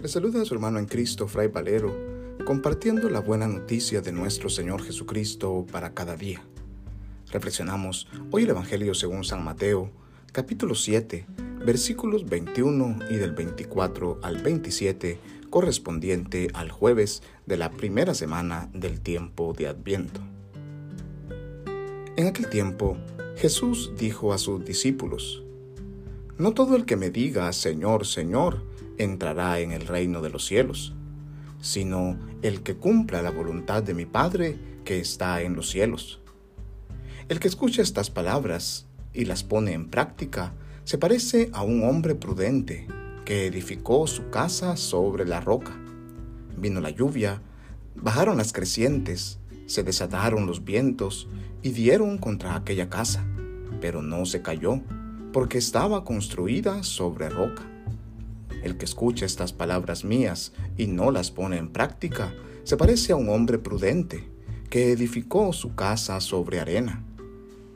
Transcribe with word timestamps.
Le 0.00 0.06
saluda 0.06 0.40
a 0.40 0.44
su 0.44 0.54
hermano 0.54 0.78
en 0.78 0.86
Cristo, 0.86 1.26
Fray 1.26 1.48
Valero, 1.48 1.92
compartiendo 2.44 3.10
la 3.10 3.18
buena 3.18 3.48
noticia 3.48 4.00
de 4.00 4.12
nuestro 4.12 4.48
Señor 4.48 4.80
Jesucristo 4.84 5.66
para 5.72 5.92
cada 5.92 6.14
día. 6.14 6.40
Reflexionamos 7.32 8.06
hoy 8.30 8.44
el 8.44 8.50
Evangelio 8.50 8.94
según 8.94 9.24
San 9.24 9.42
Mateo, 9.42 9.90
capítulo 10.30 10.76
7, 10.76 11.26
versículos 11.66 12.28
21 12.28 13.10
y 13.10 13.16
del 13.16 13.32
24 13.32 14.20
al 14.22 14.40
27, 14.40 15.18
correspondiente 15.50 16.46
al 16.54 16.70
jueves 16.70 17.24
de 17.46 17.56
la 17.56 17.72
primera 17.72 18.14
semana 18.14 18.70
del 18.72 19.00
tiempo 19.00 19.52
de 19.52 19.66
Adviento. 19.66 20.20
En 22.14 22.28
aquel 22.28 22.48
tiempo, 22.48 22.96
Jesús 23.36 23.90
dijo 23.98 24.32
a 24.32 24.38
sus 24.38 24.64
discípulos, 24.64 25.42
No 26.36 26.52
todo 26.52 26.76
el 26.76 26.84
que 26.84 26.94
me 26.94 27.10
diga, 27.10 27.52
Señor, 27.52 28.06
Señor, 28.06 28.67
entrará 28.98 29.60
en 29.60 29.72
el 29.72 29.86
reino 29.86 30.20
de 30.20 30.30
los 30.30 30.44
cielos, 30.44 30.94
sino 31.60 32.18
el 32.42 32.62
que 32.62 32.76
cumpla 32.76 33.22
la 33.22 33.30
voluntad 33.30 33.82
de 33.82 33.94
mi 33.94 34.06
Padre 34.06 34.58
que 34.84 35.00
está 35.00 35.42
en 35.42 35.56
los 35.56 35.70
cielos. 35.70 36.20
El 37.28 37.40
que 37.40 37.48
escucha 37.48 37.82
estas 37.82 38.10
palabras 38.10 38.86
y 39.12 39.24
las 39.24 39.44
pone 39.44 39.72
en 39.72 39.90
práctica 39.90 40.54
se 40.84 40.96
parece 40.96 41.50
a 41.52 41.62
un 41.62 41.82
hombre 41.84 42.14
prudente 42.14 42.86
que 43.24 43.46
edificó 43.46 44.06
su 44.06 44.30
casa 44.30 44.76
sobre 44.76 45.26
la 45.26 45.40
roca. 45.40 45.78
Vino 46.56 46.80
la 46.80 46.90
lluvia, 46.90 47.42
bajaron 47.94 48.38
las 48.38 48.54
crecientes, 48.54 49.38
se 49.66 49.82
desataron 49.82 50.46
los 50.46 50.64
vientos 50.64 51.28
y 51.62 51.72
dieron 51.72 52.16
contra 52.16 52.56
aquella 52.56 52.88
casa, 52.88 53.26
pero 53.82 54.00
no 54.00 54.24
se 54.24 54.40
cayó, 54.40 54.80
porque 55.32 55.58
estaba 55.58 56.04
construida 56.04 56.82
sobre 56.82 57.28
roca. 57.28 57.66
El 58.62 58.76
que 58.76 58.84
escucha 58.84 59.26
estas 59.26 59.52
palabras 59.52 60.04
mías 60.04 60.52
y 60.76 60.86
no 60.86 61.10
las 61.10 61.30
pone 61.30 61.58
en 61.58 61.68
práctica, 61.68 62.34
se 62.64 62.76
parece 62.76 63.12
a 63.12 63.16
un 63.16 63.28
hombre 63.28 63.58
prudente 63.58 64.28
que 64.70 64.92
edificó 64.92 65.52
su 65.52 65.74
casa 65.74 66.20
sobre 66.20 66.60
arena. 66.60 67.04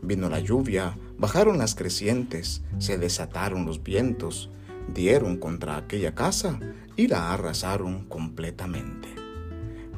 Vino 0.03 0.29
la 0.29 0.41
lluvia, 0.41 0.99
bajaron 1.17 1.59
las 1.59 1.75
crecientes, 1.75 2.63
se 2.79 2.99
desataron 2.99 3.65
los 3.65 3.83
vientos, 3.83 4.51
dieron 4.93 5.37
contra 5.37 5.77
aquella 5.77 6.15
casa 6.15 6.59
y 6.97 7.07
la 7.07 7.33
arrasaron 7.33 8.05
completamente. 8.07 9.09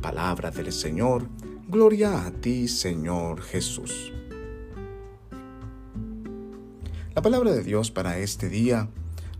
Palabra 0.00 0.50
del 0.50 0.72
Señor, 0.72 1.28
gloria 1.69 2.26
a 2.26 2.30
ti 2.30 2.69
Señor 2.69 3.41
Jesús. 3.41 4.12
La 7.14 7.22
palabra 7.22 7.52
de 7.52 7.62
Dios 7.62 7.91
para 7.91 8.19
este 8.19 8.48
día 8.48 8.88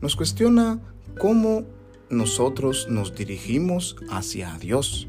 nos 0.01 0.17
cuestiona 0.17 0.81
cómo 1.19 1.65
nosotros 2.11 2.87
nos 2.89 3.15
dirigimos 3.15 3.97
hacia 4.11 4.57
Dios, 4.59 5.09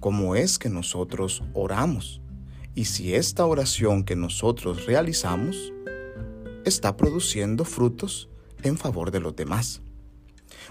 cómo 0.00 0.34
es 0.34 0.58
que 0.58 0.68
nosotros 0.68 1.42
oramos 1.54 2.20
y 2.74 2.84
si 2.84 3.14
esta 3.14 3.44
oración 3.44 4.04
que 4.04 4.14
nosotros 4.14 4.86
realizamos 4.86 5.72
está 6.64 6.96
produciendo 6.96 7.64
frutos 7.64 8.28
en 8.62 8.76
favor 8.76 9.10
de 9.10 9.20
los 9.20 9.34
demás. 9.34 9.82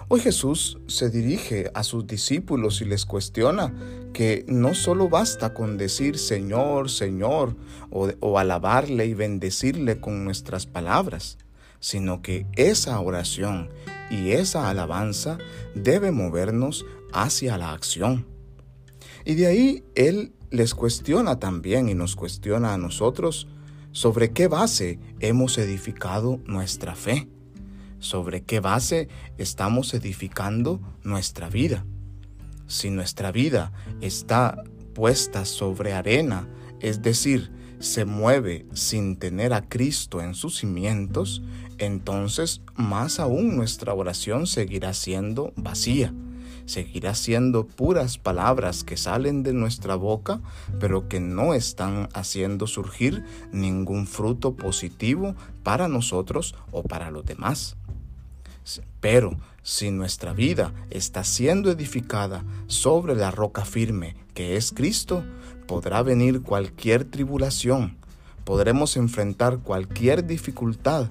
Hoy 0.08 0.20
Jesús 0.20 0.78
se 0.86 1.10
dirige 1.10 1.70
a 1.74 1.82
sus 1.82 2.06
discípulos 2.06 2.80
y 2.80 2.86
les 2.86 3.04
cuestiona 3.04 3.74
que 4.14 4.44
no 4.48 4.74
solo 4.74 5.10
basta 5.10 5.52
con 5.52 5.76
decir 5.76 6.16
Señor, 6.16 6.90
Señor, 6.90 7.56
o, 7.90 8.38
alabarle 8.38 9.06
y 9.06 9.14
bendecirle 9.14 10.00
con 10.00 10.24
nuestras 10.24 10.64
palabras, 10.64 11.36
sino 11.80 12.22
que 12.22 12.46
esa 12.56 12.98
oración 13.00 13.70
y 14.10 14.32
esa 14.32 14.68
alabanza 14.68 15.38
debe 15.74 16.10
movernos 16.10 16.86
hacia 17.12 17.58
la 17.58 17.72
acción. 17.72 18.26
Y 19.24 19.34
de 19.34 19.46
ahí 19.46 19.84
Él 19.94 20.32
les 20.50 20.74
cuestiona 20.74 21.38
también 21.38 21.88
y 21.88 21.94
nos 21.94 22.16
cuestiona 22.16 22.74
a 22.74 22.78
nosotros 22.78 23.48
sobre 23.92 24.32
qué 24.32 24.48
base 24.48 24.98
hemos 25.20 25.58
edificado 25.58 26.40
nuestra 26.46 26.94
fe, 26.94 27.28
sobre 27.98 28.42
qué 28.42 28.60
base 28.60 29.08
estamos 29.38 29.92
edificando 29.94 30.80
nuestra 31.02 31.48
vida. 31.48 31.84
Si 32.66 32.90
nuestra 32.90 33.32
vida 33.32 33.72
está 34.00 34.62
puesta 34.94 35.44
sobre 35.44 35.92
arena, 35.92 36.48
es 36.80 37.02
decir, 37.02 37.50
se 37.78 38.04
mueve 38.04 38.66
sin 38.72 39.16
tener 39.16 39.52
a 39.52 39.68
Cristo 39.68 40.20
en 40.20 40.34
sus 40.34 40.58
cimientos, 40.58 41.42
entonces 41.78 42.60
más 42.76 43.20
aún 43.20 43.56
nuestra 43.56 43.94
oración 43.94 44.46
seguirá 44.46 44.92
siendo 44.92 45.52
vacía, 45.56 46.12
seguirá 46.66 47.14
siendo 47.14 47.66
puras 47.66 48.18
palabras 48.18 48.84
que 48.84 48.96
salen 48.96 49.42
de 49.42 49.52
nuestra 49.52 49.94
boca, 49.94 50.40
pero 50.78 51.08
que 51.08 51.20
no 51.20 51.54
están 51.54 52.08
haciendo 52.12 52.66
surgir 52.66 53.24
ningún 53.52 54.06
fruto 54.06 54.54
positivo 54.54 55.34
para 55.62 55.88
nosotros 55.88 56.54
o 56.72 56.82
para 56.82 57.10
los 57.10 57.24
demás. 57.24 57.76
Pero 59.00 59.36
si 59.62 59.90
nuestra 59.90 60.32
vida 60.32 60.72
está 60.90 61.24
siendo 61.24 61.70
edificada 61.70 62.44
sobre 62.66 63.14
la 63.14 63.30
roca 63.30 63.64
firme 63.64 64.16
que 64.34 64.56
es 64.56 64.72
Cristo, 64.72 65.24
podrá 65.66 66.02
venir 66.02 66.42
cualquier 66.42 67.04
tribulación, 67.04 67.96
podremos 68.44 68.96
enfrentar 68.96 69.58
cualquier 69.58 70.26
dificultad, 70.26 71.08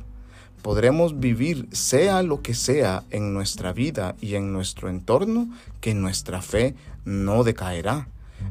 podremos 0.62 1.20
vivir 1.20 1.68
sea 1.72 2.24
lo 2.24 2.42
que 2.42 2.54
sea 2.54 3.04
en 3.10 3.34
nuestra 3.34 3.74
vida 3.74 4.16
y 4.22 4.36
en 4.36 4.54
nuestro 4.54 4.90
entorno, 4.90 5.50
que 5.82 5.94
nuestra 5.94 6.42
fe 6.42 6.76
no 7.06 7.44
decaerá, 7.44 8.08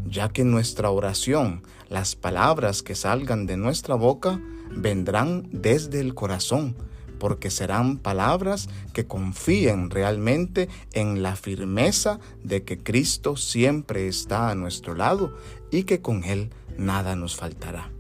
ya 0.09 0.29
que 0.29 0.45
nuestra 0.45 0.91
oración, 0.91 1.63
las 1.89 2.17
palabras 2.17 2.83
que 2.83 2.95
salgan 2.95 3.47
de 3.47 3.57
nuestra 3.57 3.95
boca, 3.95 4.41
vendrán 4.71 5.49
desde 5.53 6.01
el 6.01 6.15
corazón, 6.15 6.77
porque 7.19 7.51
serán 7.51 7.99
palabras 7.99 8.69
que 8.93 9.07
confíen 9.07 9.91
realmente 9.91 10.69
en 10.93 11.23
la 11.23 11.37
firmeza 11.37 12.19
de 12.43 12.63
que 12.63 12.79
Cristo 12.79 13.37
siempre 13.37 14.09
está 14.09 14.51
a 14.51 14.55
nuestro 14.55 14.95
lado 14.95 15.37
y 15.71 15.85
que 15.85 16.01
con 16.01 16.25
Él 16.25 16.51
nada 16.77 17.17
nos 17.17 17.37
faltará. 17.37 17.96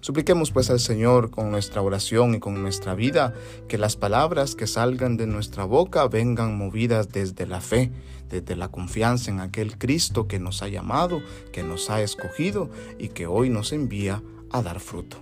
Supliquemos 0.00 0.50
pues 0.50 0.70
al 0.70 0.80
Señor 0.80 1.30
con 1.30 1.50
nuestra 1.50 1.82
oración 1.82 2.34
y 2.34 2.40
con 2.40 2.60
nuestra 2.62 2.94
vida 2.94 3.34
que 3.68 3.78
las 3.78 3.96
palabras 3.96 4.54
que 4.54 4.66
salgan 4.66 5.16
de 5.16 5.26
nuestra 5.26 5.64
boca 5.64 6.08
vengan 6.08 6.56
movidas 6.56 7.10
desde 7.10 7.46
la 7.46 7.60
fe, 7.60 7.92
desde 8.30 8.56
la 8.56 8.68
confianza 8.68 9.30
en 9.30 9.40
aquel 9.40 9.76
Cristo 9.76 10.26
que 10.26 10.38
nos 10.38 10.62
ha 10.62 10.68
llamado, 10.68 11.22
que 11.52 11.62
nos 11.62 11.90
ha 11.90 12.00
escogido 12.00 12.70
y 12.98 13.08
que 13.08 13.26
hoy 13.26 13.50
nos 13.50 13.72
envía 13.72 14.22
a 14.50 14.62
dar 14.62 14.80
fruto. 14.80 15.18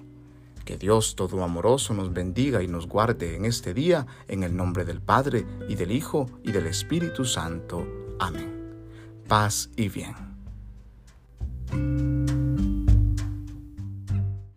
Que 0.64 0.76
Dios 0.76 1.16
todo 1.16 1.42
amoroso 1.42 1.94
nos 1.94 2.12
bendiga 2.12 2.62
y 2.62 2.68
nos 2.68 2.86
guarde 2.86 3.36
en 3.36 3.46
este 3.46 3.72
día, 3.72 4.06
en 4.28 4.42
el 4.42 4.54
nombre 4.54 4.84
del 4.84 5.00
Padre, 5.00 5.46
y 5.66 5.76
del 5.76 5.90
Hijo, 5.90 6.26
y 6.44 6.52
del 6.52 6.66
Espíritu 6.66 7.24
Santo. 7.24 7.86
Amén. 8.18 8.76
Paz 9.26 9.70
y 9.76 9.88
bien. 9.88 10.14